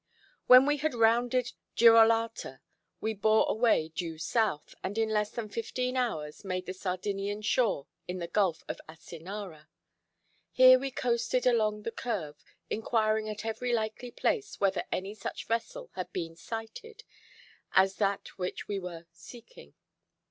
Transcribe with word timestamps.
When 0.47 0.65
we 0.65 0.77
had 0.77 0.95
rounded 0.95 1.51
Girolata, 1.75 2.61
we 3.01 3.13
bore 3.13 3.45
away 3.47 3.89
due 3.89 4.17
south, 4.17 4.73
and 4.83 4.97
in 4.97 5.09
less 5.09 5.29
than 5.29 5.47
fifteen 5.47 5.95
hours 5.95 6.43
made 6.43 6.65
the 6.65 6.73
Sardinian 6.73 7.43
shore 7.43 7.85
in 8.07 8.17
the 8.17 8.25
gulf 8.27 8.63
of 8.67 8.81
Asinara. 8.89 9.67
Here 10.51 10.79
we 10.79 10.89
coasted 10.89 11.45
along 11.45 11.83
the 11.83 11.91
curve, 11.91 12.43
inquiring 12.67 13.29
at 13.29 13.45
every 13.45 13.73
likely 13.73 14.09
place 14.09 14.59
whether 14.59 14.85
any 14.91 15.13
such 15.13 15.45
vessel 15.45 15.91
had 15.93 16.11
been 16.11 16.35
sighted 16.35 17.03
as 17.73 17.97
that 17.97 18.39
which 18.39 18.67
we 18.67 18.79
were 18.79 19.05
seeking. 19.11 19.75